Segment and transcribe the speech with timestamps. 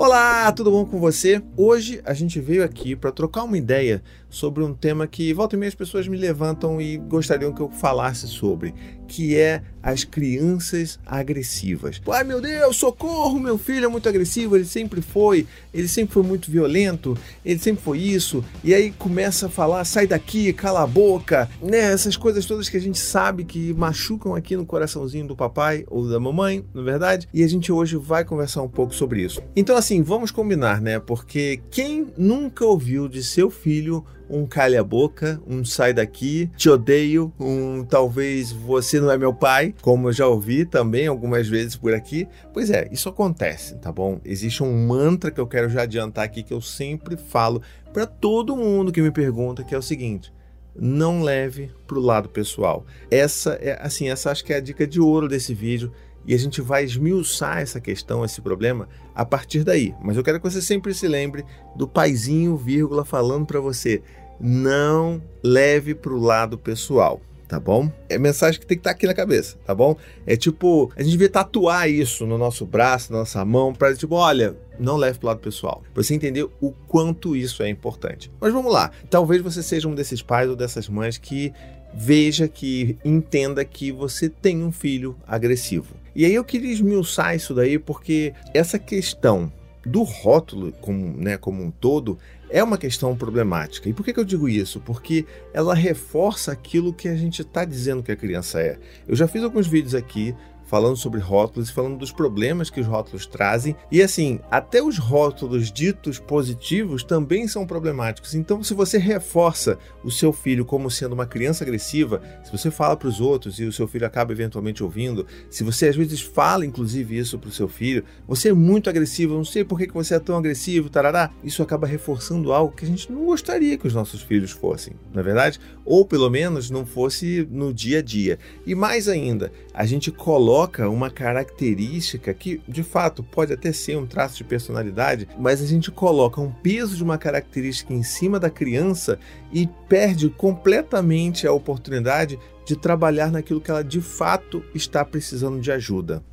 [0.00, 1.42] Olá, tudo bom com você?
[1.56, 5.58] Hoje a gente veio aqui para trocar uma ideia sobre um tema que volta e
[5.58, 8.74] meia as pessoas me levantam e gostariam que eu falasse sobre,
[9.06, 12.00] que é as crianças agressivas.
[12.10, 16.22] Ai meu Deus, socorro, meu filho é muito agressivo, ele sempre foi, ele sempre foi
[16.22, 20.86] muito violento, ele sempre foi isso, e aí começa a falar, sai daqui, cala a
[20.86, 21.78] boca, né?
[21.78, 26.08] Essas coisas todas que a gente sabe que machucam aqui no coraçãozinho do papai ou
[26.08, 29.40] da mamãe, na é verdade, e a gente hoje vai conversar um pouco sobre isso.
[29.56, 30.98] Então assim, vamos combinar, né?
[30.98, 37.32] Porque quem nunca ouviu de seu filho um calha boca, um sai daqui, te odeio,
[37.38, 41.94] um talvez você não é meu pai, como eu já ouvi também algumas vezes por
[41.94, 42.28] aqui.
[42.52, 44.20] Pois é, isso acontece, tá bom?
[44.24, 48.56] Existe um mantra que eu quero já adiantar aqui que eu sempre falo para todo
[48.56, 50.32] mundo que me pergunta, que é o seguinte:
[50.76, 52.86] não leve para o lado pessoal.
[53.10, 55.92] Essa é assim, essa acho que é a dica de ouro desse vídeo
[56.28, 59.94] e a gente vai esmiuçar essa questão, esse problema a partir daí.
[60.02, 61.42] Mas eu quero que você sempre se lembre
[61.74, 64.02] do paizinho, vírgula, falando para você:
[64.40, 67.20] não leve para o lado pessoal.
[67.48, 67.90] Tá bom?
[68.10, 69.96] É mensagem que tem que estar tá aqui na cabeça, tá bom?
[70.26, 74.16] É tipo, a gente devia tatuar isso no nosso braço, na nossa mão, para tipo,
[74.16, 75.82] olha, não leve para o lado pessoal.
[75.94, 78.30] Pra você entender o quanto isso é importante.
[78.38, 78.90] Mas vamos lá.
[79.08, 81.50] Talvez você seja um desses pais ou dessas mães que
[81.94, 85.94] veja que entenda que você tem um filho agressivo.
[86.14, 89.50] E aí eu queria esmiuçar isso daí porque essa questão
[89.86, 92.18] do rótulo como, né, como um todo
[92.50, 93.88] é uma questão problemática.
[93.88, 94.80] E por que, que eu digo isso?
[94.80, 98.78] Porque ela reforça aquilo que a gente está dizendo que a criança é.
[99.06, 100.34] Eu já fiz alguns vídeos aqui
[100.68, 103.74] falando sobre rótulos e falando dos problemas que os rótulos trazem.
[103.90, 108.34] E assim, até os rótulos ditos positivos também são problemáticos.
[108.34, 112.96] Então, se você reforça o seu filho como sendo uma criança agressiva, se você fala
[112.96, 116.66] para os outros e o seu filho acaba eventualmente ouvindo, se você às vezes fala
[116.66, 120.14] inclusive isso para o seu filho, você é muito agressivo, não sei por que você
[120.14, 123.94] é tão agressivo, tarará, isso acaba reforçando algo que a gente não gostaria que os
[123.94, 125.58] nossos filhos fossem, na é verdade?
[125.84, 128.38] Ou pelo menos não fosse no dia a dia.
[128.66, 133.96] E mais ainda, a gente coloca coloca uma característica que, de fato, pode até ser
[133.96, 138.40] um traço de personalidade, mas a gente coloca um peso de uma característica em cima
[138.40, 139.20] da criança
[139.52, 145.70] e perde completamente a oportunidade de trabalhar naquilo que ela de fato está precisando de
[145.70, 146.24] ajuda.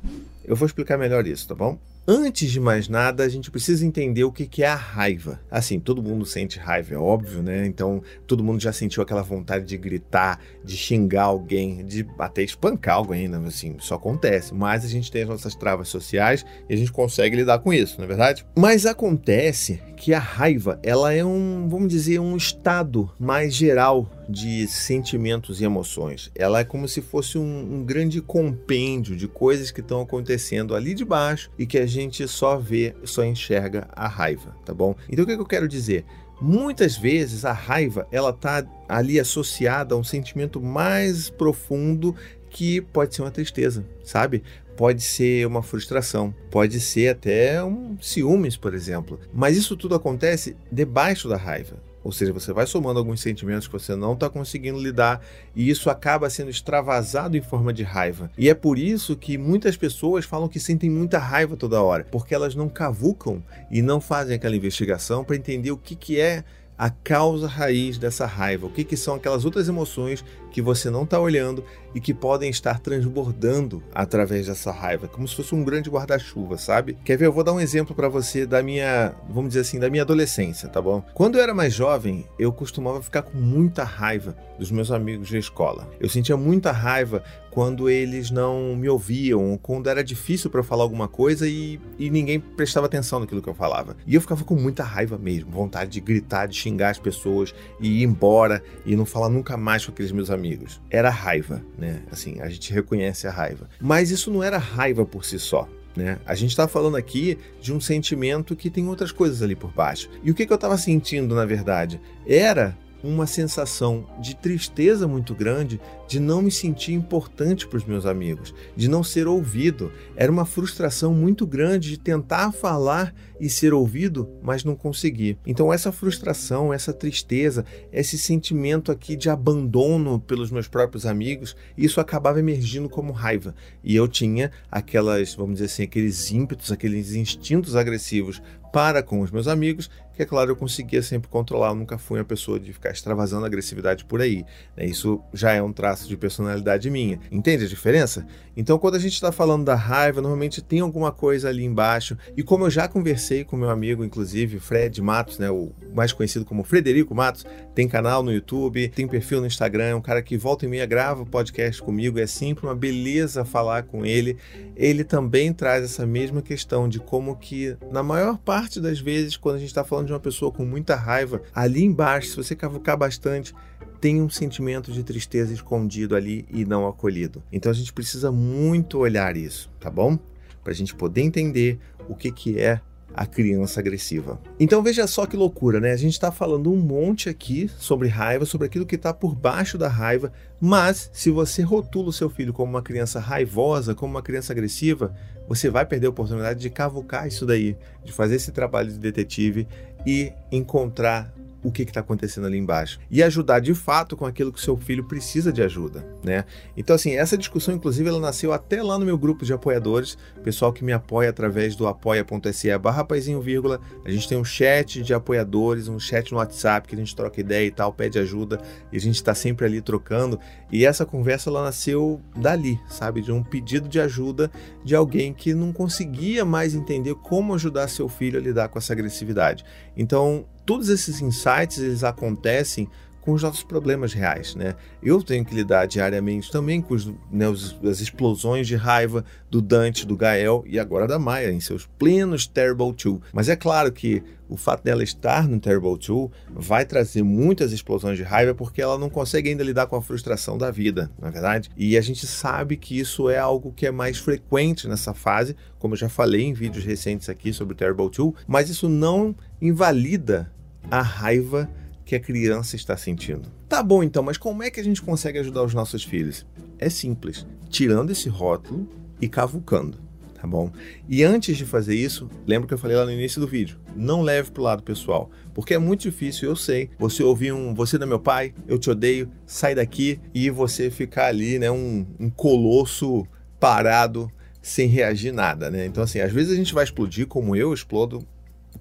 [0.44, 1.78] Eu vou explicar melhor isso, tá bom?
[2.08, 5.40] Antes de mais nada, a gente precisa entender o que é a raiva.
[5.50, 7.66] Assim, todo mundo sente raiva, é óbvio, né?
[7.66, 12.94] Então, todo mundo já sentiu aquela vontade de gritar, de xingar alguém, de até espancar
[12.94, 13.42] alguém, né?
[13.44, 14.54] Assim, isso acontece.
[14.54, 17.96] Mas a gente tem as nossas travas sociais e a gente consegue lidar com isso,
[17.98, 18.46] não é verdade?
[18.56, 24.66] Mas acontece que a raiva, ela é um, vamos dizer, um estado mais geral de
[24.66, 26.30] sentimentos e emoções.
[26.34, 30.94] Ela é como se fosse um, um grande compêndio de coisas que estão acontecendo ali
[30.94, 34.94] de baixo e que a gente só vê, só enxerga a raiva, tá bom?
[35.08, 36.04] Então o que, que eu quero dizer?
[36.40, 42.14] Muitas vezes a raiva ela está ali associada a um sentimento mais profundo
[42.50, 44.42] que pode ser uma tristeza, sabe?
[44.76, 49.18] Pode ser uma frustração, pode ser até um ciúmes, por exemplo.
[49.32, 51.82] Mas isso tudo acontece debaixo da raiva.
[52.06, 55.20] Ou seja, você vai somando alguns sentimentos que você não está conseguindo lidar
[55.56, 58.30] e isso acaba sendo extravasado em forma de raiva.
[58.38, 62.32] E é por isso que muitas pessoas falam que sentem muita raiva toda hora, porque
[62.32, 66.44] elas não cavucam e não fazem aquela investigação para entender o que, que é
[66.78, 70.24] a causa raiz dessa raiva, o que, que são aquelas outras emoções
[70.56, 71.62] que você não está olhando
[71.94, 76.96] e que podem estar transbordando através dessa raiva, como se fosse um grande guarda-chuva, sabe?
[77.04, 77.26] Quer ver?
[77.26, 80.66] Eu vou dar um exemplo para você da minha, vamos dizer assim, da minha adolescência,
[80.66, 81.04] tá bom?
[81.12, 85.36] Quando eu era mais jovem, eu costumava ficar com muita raiva dos meus amigos de
[85.36, 85.86] escola.
[86.00, 87.22] Eu sentia muita raiva
[87.56, 92.10] quando eles não me ouviam, quando era difícil para eu falar alguma coisa e, e
[92.10, 93.96] ninguém prestava atenção naquilo que eu falava.
[94.06, 98.02] E eu ficava com muita raiva mesmo, vontade de gritar, de xingar as pessoas e
[98.02, 100.45] ir embora e não falar nunca mais com aqueles meus amigos.
[100.90, 102.02] Era raiva, né?
[102.10, 103.68] Assim, a gente reconhece a raiva.
[103.80, 105.68] Mas isso não era raiva por si só.
[105.96, 106.18] Né?
[106.26, 110.10] A gente está falando aqui de um sentimento que tem outras coisas ali por baixo.
[110.22, 112.00] E o que, que eu estava sentindo, na verdade?
[112.26, 118.06] Era uma sensação de tristeza muito grande de não me sentir importante para os meus
[118.06, 119.92] amigos, de não ser ouvido.
[120.14, 125.38] Era uma frustração muito grande de tentar falar e ser ouvido, mas não conseguir.
[125.46, 132.00] Então, essa frustração, essa tristeza, esse sentimento aqui de abandono pelos meus próprios amigos, isso
[132.00, 133.54] acabava emergindo como raiva.
[133.84, 138.40] E eu tinha aquelas, vamos dizer assim, aqueles ímpetos, aqueles instintos agressivos
[138.76, 141.68] para com os meus amigos, que é claro eu conseguia sempre controlar.
[141.68, 144.44] Eu nunca fui uma pessoa de ficar extravasando agressividade por aí.
[144.76, 144.84] Né?
[144.84, 147.18] Isso já é um traço traço de personalidade minha.
[147.32, 148.26] Entende a diferença?
[148.54, 152.16] Então, quando a gente está falando da raiva, normalmente tem alguma coisa ali embaixo.
[152.36, 156.44] E como eu já conversei com meu amigo, inclusive, Fred Matos, né, o mais conhecido
[156.44, 157.44] como Frederico Matos,
[157.74, 160.86] tem canal no YouTube, tem perfil no Instagram, é um cara que volta e meia
[160.86, 164.36] grava podcast comigo, é sempre uma beleza falar com ele.
[164.76, 169.56] Ele também traz essa mesma questão de como que, na maior parte das vezes, quando
[169.56, 172.96] a gente está falando de uma pessoa com muita raiva, ali embaixo, se você cavucar
[172.96, 173.54] bastante,
[174.00, 177.42] tem um sentimento de tristeza escondido ali e não acolhido.
[177.52, 180.18] Então a gente precisa muito olhar isso, tá bom?
[180.62, 181.78] Para a gente poder entender
[182.08, 182.80] o que, que é
[183.14, 184.38] a criança agressiva.
[184.60, 185.92] Então veja só que loucura, né?
[185.92, 189.78] A gente está falando um monte aqui sobre raiva, sobre aquilo que está por baixo
[189.78, 194.22] da raiva, mas se você rotula o seu filho como uma criança raivosa, como uma
[194.22, 195.14] criança agressiva,
[195.48, 199.66] você vai perder a oportunidade de cavucar isso daí, de fazer esse trabalho de detetive
[200.06, 201.32] e encontrar
[201.66, 205.02] o que está acontecendo ali embaixo e ajudar de fato com aquilo que seu filho
[205.02, 206.44] precisa de ajuda, né?
[206.76, 210.72] Então assim, essa discussão inclusive ela nasceu até lá no meu grupo de apoiadores, pessoal
[210.72, 215.12] que me apoia através do apoia.se barra paizinho vírgula, a gente tem um chat de
[215.12, 218.60] apoiadores, um chat no WhatsApp que a gente troca ideia e tal, pede ajuda
[218.92, 220.38] e a gente está sempre ali trocando
[220.70, 224.48] e essa conversa ela nasceu dali, sabe, de um pedido de ajuda
[224.84, 228.92] de alguém que não conseguia mais entender como ajudar seu filho a lidar com essa
[228.92, 229.64] agressividade.
[229.96, 232.88] Então todos esses insights eles acontecem
[233.26, 234.76] com os nossos problemas reais, né?
[235.02, 239.60] Eu tenho que lidar diariamente também com os, né, os, as explosões de raiva do
[239.60, 243.18] Dante, do Gael e agora da Maia em seus plenos Terrible 2.
[243.32, 248.16] Mas é claro que o fato dela estar no Terrible 2 vai trazer muitas explosões
[248.16, 251.30] de raiva porque ela não consegue ainda lidar com a frustração da vida, na é
[251.32, 251.68] verdade?
[251.76, 255.94] E a gente sabe que isso é algo que é mais frequente nessa fase, como
[255.94, 260.54] eu já falei em vídeos recentes aqui sobre o Terrible 2, mas isso não invalida
[260.90, 261.68] a raiva
[262.04, 263.50] que a criança está sentindo.
[263.68, 266.46] Tá bom então, mas como é que a gente consegue ajudar os nossos filhos?
[266.78, 268.88] É simples, tirando esse rótulo
[269.20, 269.98] e cavucando,
[270.34, 270.70] tá bom?
[271.08, 274.22] E antes de fazer isso, lembra que eu falei lá no início do vídeo, não
[274.22, 278.06] leve pro lado pessoal, porque é muito difícil, eu sei, você ouvir um você da
[278.06, 283.26] meu pai, eu te odeio, sai daqui e você ficar ali, né, um, um colosso
[283.58, 284.30] parado
[284.62, 285.86] sem reagir nada, né?
[285.86, 288.24] Então assim, às vezes a gente vai explodir como eu explodo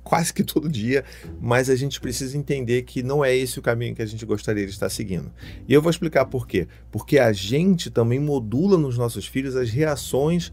[0.03, 1.03] quase que todo dia,
[1.39, 4.65] mas a gente precisa entender que não é esse o caminho que a gente gostaria
[4.65, 5.31] de estar seguindo.
[5.68, 6.68] E eu vou explicar por quê.
[6.92, 10.51] Porque a gente também modula nos nossos filhos as reações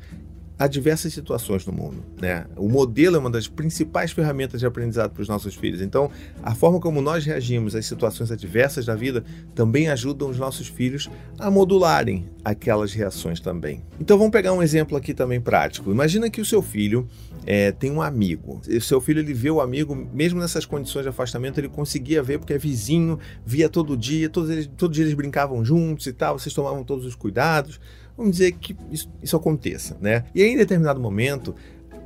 [0.63, 2.05] a diversas situações no mundo.
[2.21, 2.47] Né?
[2.57, 5.81] O modelo é uma das principais ferramentas de aprendizado para os nossos filhos.
[5.81, 6.09] Então,
[6.41, 9.25] a forma como nós reagimos às situações adversas da vida
[9.57, 13.83] também ajuda os nossos filhos a modularem aquelas reações também.
[13.99, 15.91] Então, vamos pegar um exemplo aqui também prático.
[15.91, 17.09] Imagina que o seu filho
[17.47, 18.61] é, tem um amigo.
[18.69, 22.39] O seu filho ele vê o amigo, mesmo nessas condições de afastamento, ele conseguia ver
[22.39, 26.85] porque é vizinho, via todo dia, todos eles, eles brincavam juntos e tal, vocês tomavam
[26.85, 27.81] todos os cuidados
[28.17, 30.25] vamos dizer que isso, isso aconteça, né?
[30.35, 31.55] E aí, em determinado momento,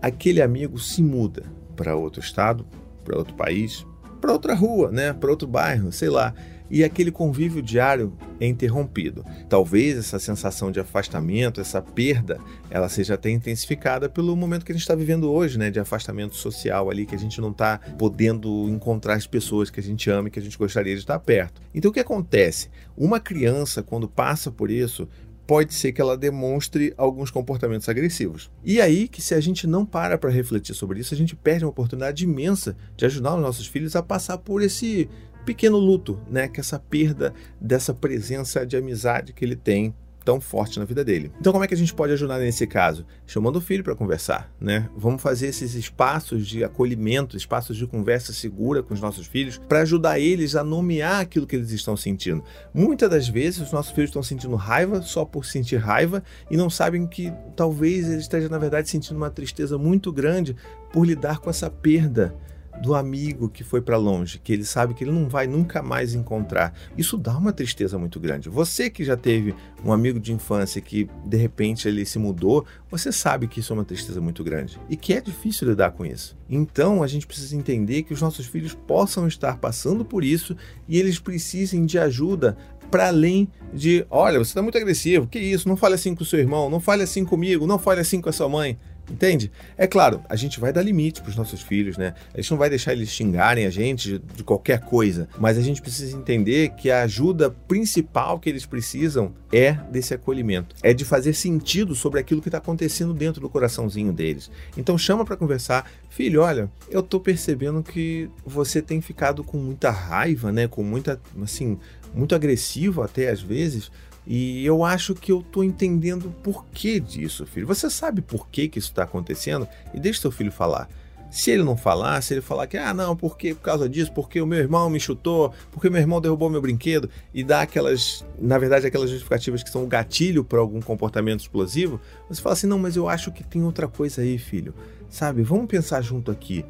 [0.00, 1.44] aquele amigo se muda
[1.74, 2.66] para outro estado,
[3.04, 3.86] para outro país,
[4.20, 5.12] para outra rua, né?
[5.12, 6.34] Para outro bairro, sei lá.
[6.70, 9.24] E aquele convívio diário é interrompido.
[9.48, 12.38] Talvez essa sensação de afastamento, essa perda,
[12.70, 15.70] ela seja até intensificada pelo momento que a gente está vivendo hoje, né?
[15.70, 19.82] De afastamento social ali, que a gente não está podendo encontrar as pessoas que a
[19.82, 21.60] gente ama e que a gente gostaria de estar perto.
[21.74, 22.68] Então o que acontece?
[22.96, 25.08] Uma criança, quando passa por isso,
[25.46, 28.50] pode ser que ela demonstre alguns comportamentos agressivos.
[28.64, 31.64] E aí que se a gente não para para refletir sobre isso, a gente perde
[31.64, 35.08] uma oportunidade imensa de ajudar os nossos filhos a passar por esse
[35.46, 39.94] pequeno luto, né, que essa perda dessa presença de amizade que ele tem
[40.26, 41.30] tão forte na vida dele.
[41.38, 43.06] Então, como é que a gente pode ajudar nesse caso?
[43.24, 44.90] Chamando o filho para conversar, né?
[44.96, 49.82] Vamos fazer esses espaços de acolhimento, espaços de conversa segura com os nossos filhos, para
[49.82, 52.42] ajudar eles a nomear aquilo que eles estão sentindo.
[52.74, 56.68] Muitas das vezes, os nossos filhos estão sentindo raiva só por sentir raiva e não
[56.68, 60.56] sabem que talvez eles estejam, na verdade, sentindo uma tristeza muito grande
[60.92, 62.34] por lidar com essa perda
[62.82, 66.14] do amigo que foi para longe, que ele sabe que ele não vai nunca mais
[66.14, 66.74] encontrar.
[66.96, 68.48] Isso dá uma tristeza muito grande.
[68.48, 69.54] Você que já teve
[69.84, 73.74] um amigo de infância que de repente ele se mudou, você sabe que isso é
[73.74, 76.36] uma tristeza muito grande e que é difícil lidar com isso.
[76.48, 80.56] Então a gente precisa entender que os nossos filhos possam estar passando por isso
[80.88, 82.56] e eles precisem de ajuda
[82.90, 85.68] para além de, olha, você está muito agressivo, que isso?
[85.68, 88.28] Não fale assim com o seu irmão, não fale assim comigo, não fale assim com
[88.28, 88.78] a sua mãe.
[89.10, 89.52] Entende?
[89.76, 92.14] É claro, a gente vai dar limite para os nossos filhos, né?
[92.34, 95.80] A gente não vai deixar eles xingarem a gente de, qualquer coisa, mas a gente
[95.80, 101.34] precisa entender que a ajuda principal que eles precisam é desse acolhimento, é de fazer
[101.34, 104.50] sentido sobre aquilo que está acontecendo dentro do coraçãozinho deles.
[104.76, 109.90] Então chama para conversar, filho, olha, eu tô percebendo que você tem ficado com muita
[109.90, 110.66] raiva, né?
[110.66, 111.78] Com muita, assim,
[112.12, 113.90] muito agressivo até às vezes
[114.26, 117.66] E eu acho que eu tô entendendo o porquê disso, filho.
[117.66, 119.68] Você sabe por que, que isso está acontecendo?
[119.94, 120.88] E deixa seu filho falar.
[121.30, 124.40] Se ele não falar, se ele falar que, ah, não, porque por causa disso, porque
[124.40, 128.58] o meu irmão me chutou, porque meu irmão derrubou meu brinquedo, e dá aquelas, na
[128.58, 132.78] verdade, aquelas justificativas que são o gatilho para algum comportamento explosivo, você fala assim, não,
[132.78, 134.72] mas eu acho que tem outra coisa aí, filho.
[135.10, 136.64] Sabe, vamos pensar junto aqui.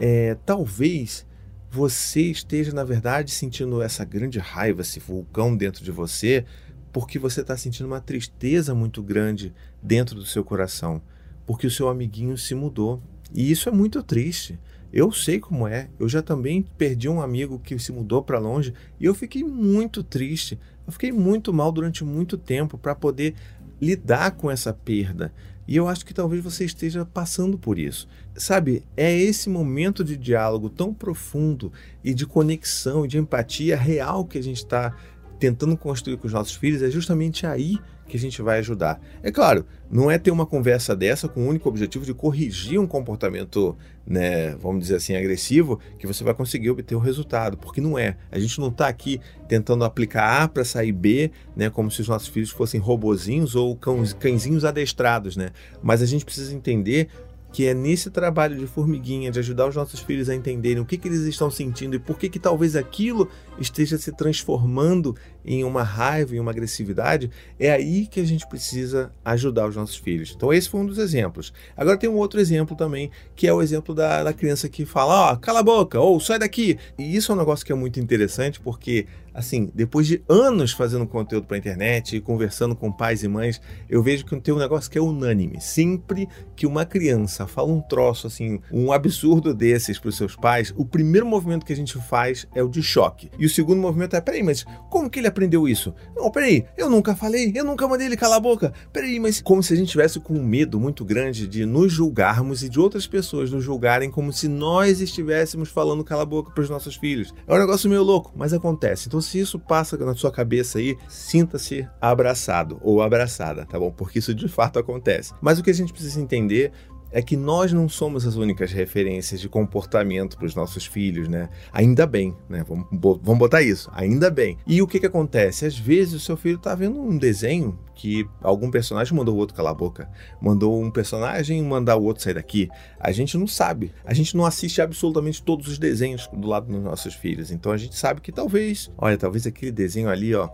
[0.00, 1.26] É, talvez
[1.70, 6.44] você esteja, na verdade, sentindo essa grande raiva, esse vulcão dentro de você,
[6.92, 11.00] porque você está sentindo uma tristeza muito grande dentro do seu coração,
[11.46, 13.02] porque o seu amiguinho se mudou
[13.34, 14.58] e isso é muito triste.
[14.92, 15.88] Eu sei como é.
[15.98, 20.02] Eu já também perdi um amigo que se mudou para longe e eu fiquei muito
[20.02, 20.58] triste.
[20.86, 23.34] Eu fiquei muito mal durante muito tempo para poder
[23.80, 25.32] lidar com essa perda.
[25.66, 28.06] E eu acho que talvez você esteja passando por isso.
[28.34, 31.72] Sabe, é esse momento de diálogo tão profundo
[32.04, 34.94] e de conexão e de empatia real que a gente está
[35.42, 39.00] tentando construir com os nossos filhos, é justamente aí que a gente vai ajudar.
[39.24, 42.86] É claro, não é ter uma conversa dessa com o único objetivo de corrigir um
[42.86, 47.98] comportamento, né, vamos dizer assim, agressivo, que você vai conseguir obter o resultado, porque não
[47.98, 48.16] é.
[48.30, 52.08] A gente não está aqui tentando aplicar A para sair B, né, como se os
[52.08, 55.50] nossos filhos fossem robozinhos ou cães, cãezinhos adestrados, né?
[55.82, 57.08] Mas a gente precisa entender
[57.52, 60.96] que é nesse trabalho de formiguinha, de ajudar os nossos filhos a entenderem o que,
[60.96, 65.82] que eles estão sentindo e por que, que talvez aquilo esteja se transformando em uma
[65.82, 70.32] raiva, em uma agressividade, é aí que a gente precisa ajudar os nossos filhos.
[70.36, 71.52] Então, esse foi um dos exemplos.
[71.76, 75.30] Agora tem um outro exemplo também, que é o exemplo da, da criança que fala:
[75.30, 76.78] Ó, oh, cala a boca, ou sai daqui.
[76.98, 81.06] E isso é um negócio que é muito interessante, porque assim, depois de anos fazendo
[81.06, 84.58] conteúdo para a internet e conversando com pais e mães, eu vejo que tem um
[84.58, 85.60] negócio que é unânime.
[85.60, 90.72] Sempre que uma criança fala um troço assim, um absurdo desses para os seus pais,
[90.76, 93.30] o primeiro movimento que a gente faz é o de choque.
[93.38, 95.94] E o segundo movimento é: peraí, mas como que ele aprendeu isso?
[96.14, 98.72] Não, peraí, eu nunca falei, eu nunca mandei ele calar a boca.
[98.92, 102.62] Peraí, mas como se a gente tivesse com um medo muito grande de nos julgarmos
[102.62, 106.62] e de outras pessoas nos julgarem como se nós estivéssemos falando cala a boca para
[106.62, 107.34] os nossos filhos.
[107.46, 109.08] É um negócio meio louco, mas acontece.
[109.08, 113.90] Então, se isso passa na sua cabeça aí, sinta-se abraçado ou abraçada, tá bom?
[113.90, 115.32] Porque isso de fato acontece.
[115.40, 116.72] Mas o que a gente precisa entender
[117.12, 121.48] é que nós não somos as únicas referências de comportamento para os nossos filhos, né?
[121.72, 122.64] Ainda bem, né?
[122.66, 124.56] Vamos, botar isso, ainda bem.
[124.66, 125.66] E o que, que acontece?
[125.66, 129.54] Às vezes o seu filho está vendo um desenho que algum personagem mandou o outro
[129.54, 132.68] calar a boca, mandou um personagem mandar o outro sair daqui.
[132.98, 133.92] A gente não sabe.
[134.04, 137.50] A gente não assiste absolutamente todos os desenhos do lado dos nossos filhos.
[137.50, 140.48] Então a gente sabe que talvez, olha, talvez aquele desenho ali, ó,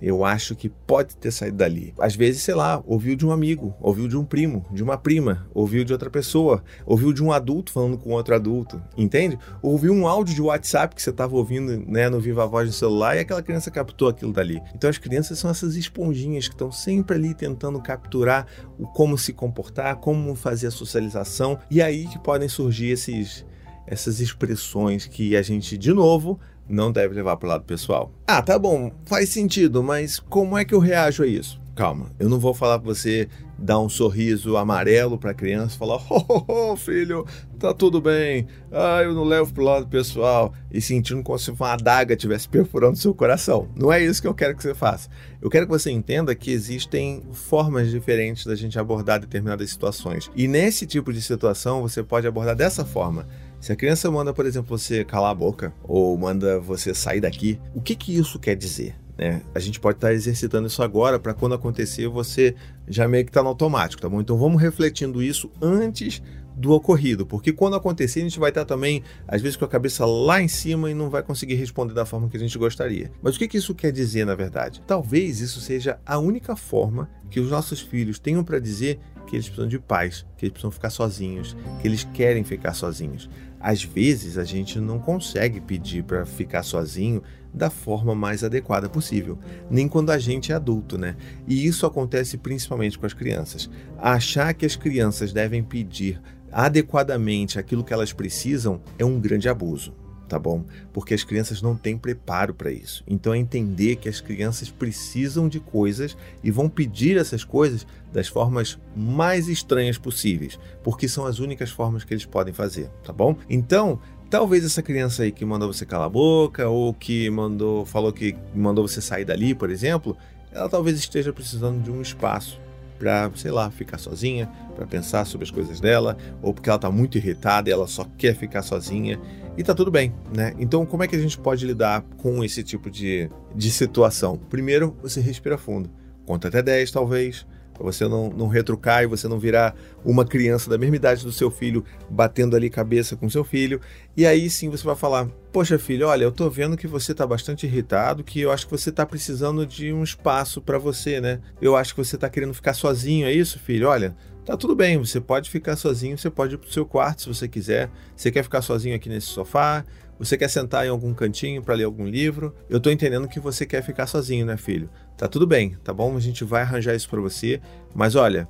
[0.00, 1.94] eu acho que pode ter saído dali.
[1.98, 5.48] Às vezes, sei lá, ouviu de um amigo, ouviu de um primo, de uma prima,
[5.54, 9.38] ouviu de outra pessoa, ouviu de um adulto falando com outro adulto, entende?
[9.62, 13.16] Ouviu um áudio de WhatsApp que você estava ouvindo né, no Viva Voz do celular
[13.16, 14.60] e aquela criança captou aquilo dali.
[14.74, 18.46] Então as crianças são essas esponjinhas que estão sempre ali tentando capturar
[18.78, 23.44] o como se comportar, como fazer a socialização, e aí que podem surgir esses
[23.86, 28.12] essas expressões que a gente, de novo, não deve levar para o lado pessoal.
[28.26, 31.60] Ah, tá bom, faz sentido, mas como é que eu reajo a isso?
[31.74, 33.28] Calma, eu não vou falar para você
[33.58, 37.26] dar um sorriso amarelo para a criança, falar: oh, oh, oh, filho,
[37.58, 41.72] tá tudo bem, ah, eu não levo pro lado pessoal, e sentindo como se uma
[41.72, 43.68] adaga estivesse perfurando seu coração.
[43.74, 45.08] Não é isso que eu quero que você faça.
[45.42, 50.30] Eu quero que você entenda que existem formas diferentes da gente abordar determinadas situações.
[50.36, 53.26] E nesse tipo de situação, você pode abordar dessa forma.
[53.64, 57.58] Se a criança manda, por exemplo, você calar a boca ou manda você sair daqui,
[57.74, 58.94] o que, que isso quer dizer?
[59.16, 59.40] Né?
[59.54, 62.54] A gente pode estar exercitando isso agora para quando acontecer você
[62.86, 64.20] já meio que está no automático, tá bom?
[64.20, 66.22] Então vamos refletindo isso antes
[66.54, 70.04] do ocorrido, porque quando acontecer a gente vai estar também, às vezes, com a cabeça
[70.04, 73.10] lá em cima e não vai conseguir responder da forma que a gente gostaria.
[73.22, 74.82] Mas o que, que isso quer dizer, na verdade?
[74.86, 79.46] Talvez isso seja a única forma que os nossos filhos tenham para dizer que eles
[79.46, 83.28] precisam de paz, que eles precisam ficar sozinhos, que eles querem ficar sozinhos.
[83.60, 89.38] Às vezes a gente não consegue pedir para ficar sozinho da forma mais adequada possível,
[89.70, 91.16] nem quando a gente é adulto, né?
[91.46, 93.70] E isso acontece principalmente com as crianças.
[93.96, 96.20] Achar que as crianças devem pedir
[96.52, 99.94] adequadamente aquilo que elas precisam é um grande abuso
[100.28, 100.64] tá bom?
[100.92, 103.04] Porque as crianças não têm preparo para isso.
[103.06, 108.28] Então é entender que as crianças precisam de coisas e vão pedir essas coisas das
[108.28, 113.36] formas mais estranhas possíveis, porque são as únicas formas que eles podem fazer, tá bom?
[113.50, 113.98] Então,
[114.30, 118.36] talvez essa criança aí que mandou você calar a boca ou que mandou falou que
[118.54, 120.16] mandou você sair dali, por exemplo,
[120.52, 122.60] ela talvez esteja precisando de um espaço
[123.00, 126.92] para, sei lá, ficar sozinha, para pensar sobre as coisas dela, ou porque ela está
[126.92, 129.20] muito irritada e ela só quer ficar sozinha.
[129.56, 130.54] E tá tudo bem, né?
[130.56, 134.38] Então, como é que a gente pode lidar com esse tipo de, de situação?
[134.48, 135.90] Primeiro, você respira fundo.
[136.24, 137.44] Conta até 10, talvez
[137.74, 141.32] para você não, não retrucar e você não virar uma criança da mesma idade do
[141.32, 143.80] seu filho batendo ali cabeça com seu filho.
[144.16, 147.26] E aí sim você vai falar: Poxa, filho, olha, eu tô vendo que você tá
[147.26, 151.40] bastante irritado, que eu acho que você tá precisando de um espaço para você, né?
[151.60, 153.88] Eu acho que você tá querendo ficar sozinho, é isso, filho?
[153.88, 157.28] Olha, tá tudo bem, você pode ficar sozinho, você pode ir pro seu quarto se
[157.28, 157.90] você quiser.
[158.16, 159.84] Você quer ficar sozinho aqui nesse sofá?
[160.18, 162.54] Você quer sentar em algum cantinho para ler algum livro?
[162.68, 164.88] Eu tô entendendo que você quer ficar sozinho, né, filho?
[165.16, 166.16] Tá tudo bem, tá bom?
[166.16, 167.60] A gente vai arranjar isso para você,
[167.94, 168.48] mas olha,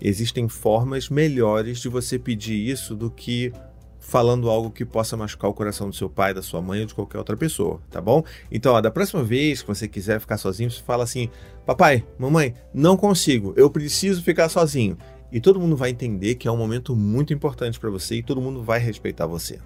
[0.00, 3.52] existem formas melhores de você pedir isso do que
[3.98, 6.94] falando algo que possa machucar o coração do seu pai, da sua mãe ou de
[6.94, 8.22] qualquer outra pessoa, tá bom?
[8.50, 11.30] Então, ó, da próxima vez que você quiser ficar sozinho, você fala assim:
[11.64, 14.98] Papai, mamãe, não consigo, eu preciso ficar sozinho.
[15.32, 18.40] E todo mundo vai entender que é um momento muito importante para você e todo
[18.40, 19.58] mundo vai respeitar você.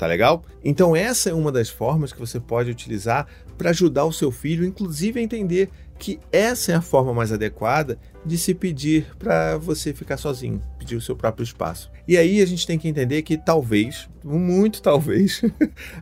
[0.00, 0.42] Tá legal?
[0.64, 3.26] Então, essa é uma das formas que você pode utilizar
[3.60, 7.98] para ajudar o seu filho, inclusive, a entender que essa é a forma mais adequada
[8.24, 11.90] de se pedir para você ficar sozinho, pedir o seu próprio espaço.
[12.08, 15.42] E aí a gente tem que entender que talvez, muito talvez,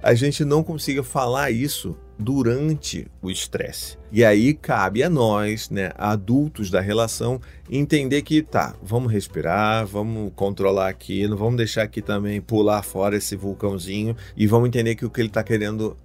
[0.01, 3.99] a gente não consiga falar isso durante o estresse.
[4.13, 10.33] E aí cabe a nós, né, adultos da relação, entender que tá, vamos respirar, vamos
[10.37, 15.05] controlar aqui, não vamos deixar aqui também pular fora esse vulcãozinho e vamos entender que
[15.05, 15.97] o que ele está querendo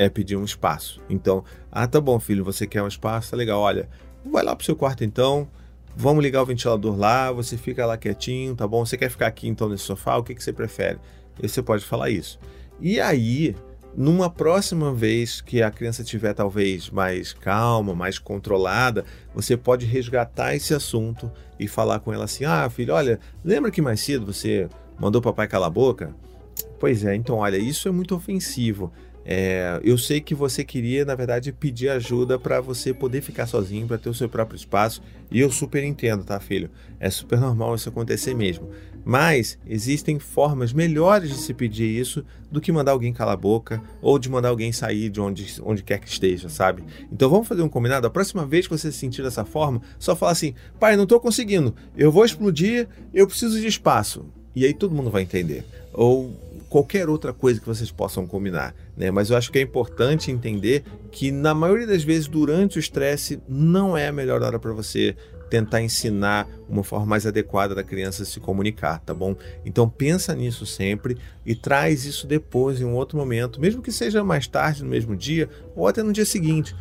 [0.00, 0.98] é pedir um espaço.
[1.10, 3.60] Então, ah, tá bom, filho, você quer um espaço, tá legal.
[3.60, 3.86] Olha,
[4.24, 5.46] vai lá pro seu quarto então.
[5.94, 8.86] Vamos ligar o ventilador lá, você fica lá quietinho, tá bom?
[8.86, 10.16] Você quer ficar aqui então nesse sofá?
[10.16, 10.98] O que, que você prefere?
[11.42, 12.38] E você pode falar isso.
[12.80, 13.54] E aí,
[13.94, 19.04] numa próxima vez que a criança tiver talvez mais calma, mais controlada,
[19.34, 23.82] você pode resgatar esse assunto e falar com ela assim: "Ah, filho, olha, lembra que
[23.82, 24.66] mais cedo você
[24.98, 26.14] mandou papai calar a boca?"
[26.78, 28.90] Pois é, então olha, isso é muito ofensivo.
[29.32, 33.86] É, eu sei que você queria, na verdade, pedir ajuda para você poder ficar sozinho,
[33.86, 35.00] para ter o seu próprio espaço.
[35.30, 36.68] E eu super entendo, tá, filho?
[36.98, 38.68] É super normal isso acontecer mesmo.
[39.04, 43.80] Mas existem formas melhores de se pedir isso do que mandar alguém calar a boca
[44.02, 46.82] ou de mandar alguém sair de onde, onde quer que esteja, sabe?
[47.12, 48.08] Então vamos fazer um combinado?
[48.08, 51.20] A próxima vez que você se sentir dessa forma, só fala assim: pai, não estou
[51.20, 54.26] conseguindo, eu vou explodir, eu preciso de espaço.
[54.56, 55.64] E aí todo mundo vai entender.
[55.92, 56.34] Ou
[56.70, 59.10] qualquer outra coisa que vocês possam combinar, né?
[59.10, 63.42] Mas eu acho que é importante entender que na maioria das vezes durante o estresse
[63.48, 65.16] não é a melhor hora para você
[65.50, 69.34] tentar ensinar uma forma mais adequada da criança se comunicar, tá bom?
[69.66, 74.22] Então pensa nisso sempre e traz isso depois em um outro momento, mesmo que seja
[74.22, 76.74] mais tarde no mesmo dia ou até no dia seguinte.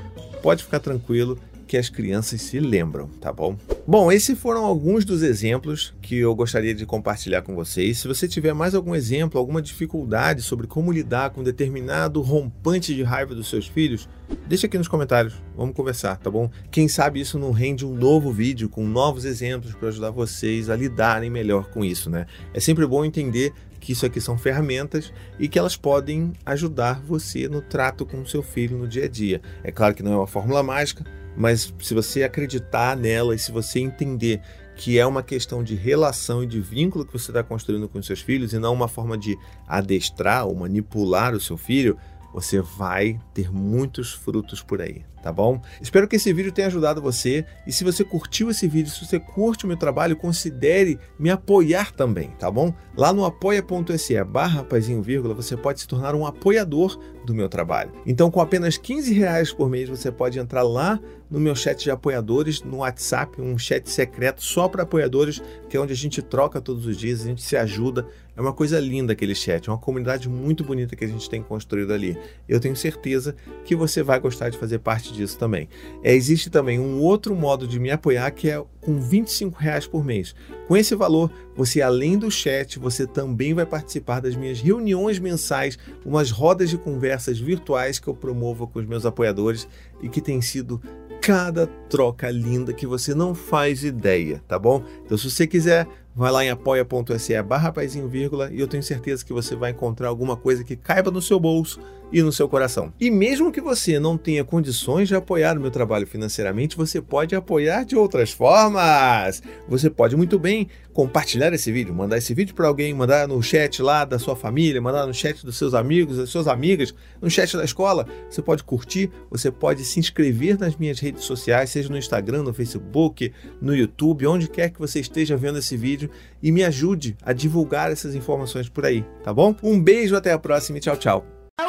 [0.44, 1.38] Pode ficar tranquilo
[1.70, 3.56] que as crianças se lembram, tá bom?
[3.86, 8.00] Bom, esses foram alguns dos exemplos que eu gostaria de compartilhar com vocês.
[8.00, 13.04] Se você tiver mais algum exemplo, alguma dificuldade sobre como lidar com determinado rompante de
[13.04, 14.10] raiva dos seus filhos,
[14.48, 15.36] deixa aqui nos comentários.
[15.56, 16.50] Vamos conversar, tá bom?
[16.72, 20.76] Quem sabe isso não rende um novo vídeo com novos exemplos para ajudar vocês a
[20.76, 22.26] lidarem melhor com isso, né?
[22.52, 27.48] É sempre bom entender que isso aqui são ferramentas e que elas podem ajudar você
[27.48, 29.40] no trato com o seu filho no dia a dia.
[29.64, 31.06] É claro que não é uma fórmula mágica,
[31.36, 34.42] mas se você acreditar nela e se você entender
[34.76, 38.06] que é uma questão de relação e de vínculo que você está construindo com os
[38.06, 39.38] seus filhos e não uma forma de
[39.68, 41.98] adestrar ou manipular o seu filho,
[42.34, 45.62] você vai ter muitos frutos por aí, tá bom?
[45.82, 49.20] Espero que esse vídeo tenha ajudado você e se você curtiu esse vídeo, se você
[49.20, 52.74] curte o meu trabalho, considere me apoiar também, tá bom?
[52.96, 54.66] Lá no apoia.se barra
[55.02, 57.92] vírgula, você pode se tornar um apoiador do meu trabalho.
[58.06, 61.92] Então, com apenas 15 reais por mês, você pode entrar lá no meu chat de
[61.92, 66.60] apoiadores, no WhatsApp, um chat secreto só para apoiadores, que é onde a gente troca
[66.60, 68.08] todos os dias, a gente se ajuda.
[68.40, 71.44] É uma coisa linda aquele chat, é uma comunidade muito bonita que a gente tem
[71.44, 72.18] construído ali.
[72.48, 75.68] Eu tenho certeza que você vai gostar de fazer parte disso também.
[76.02, 80.06] É, existe também um outro modo de me apoiar que é com 25 reais por
[80.06, 80.34] mês.
[80.70, 85.78] Com esse valor, você além do chat, você também vai participar das minhas reuniões mensais,
[86.06, 89.68] umas rodas de conversas virtuais que eu promovo com os meus apoiadores
[90.02, 90.82] e que tem sido
[91.22, 94.82] cada troca linda que você não faz ideia, tá bom?
[95.06, 97.74] Então, se você quiser vai lá em apoia.se barra
[98.10, 101.40] vírgula, e eu tenho certeza que você vai encontrar alguma coisa que caiba no seu
[101.40, 101.80] bolso
[102.12, 102.92] e no seu coração.
[103.00, 107.36] E mesmo que você não tenha condições de apoiar o meu trabalho financeiramente, você pode
[107.36, 109.44] apoiar de outras formas.
[109.68, 113.82] Você pode muito bem compartilhar esse vídeo, mandar esse vídeo para alguém, mandar no chat
[113.82, 117.56] lá da sua família, mandar no chat dos seus amigos, das suas amigas, no chat
[117.56, 118.08] da escola.
[118.30, 122.54] Você pode curtir, você pode se inscrever nas minhas redes sociais, seja no Instagram, no
[122.54, 125.99] Facebook, no YouTube, onde quer que você esteja vendo esse vídeo
[126.42, 129.56] e me ajude a divulgar essas informações por aí, tá bom?
[129.64, 131.26] Um beijo, até a próxima e tchau, tchau.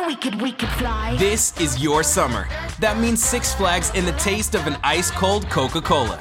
[0.07, 0.71] We could, we could
[1.19, 2.47] this is your summer.
[2.81, 6.19] That means Six Flags and the taste of an ice cold Coca Cola.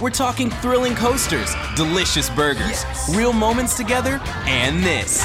[0.00, 3.16] We're talking thrilling coasters, delicious burgers, yes.
[3.16, 5.24] real moments together, and this.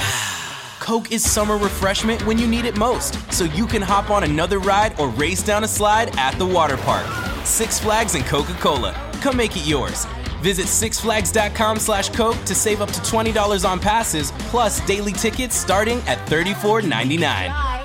[0.80, 4.60] Coke is summer refreshment when you need it most, so you can hop on another
[4.60, 7.06] ride or race down a slide at the water park.
[7.46, 8.94] Six Flags and Coca-Cola.
[9.22, 10.06] Come make it yours.
[10.42, 16.00] Visit sixflags.com slash Coke to save up to $20 on passes, plus daily tickets starting
[16.08, 17.77] at $34.99.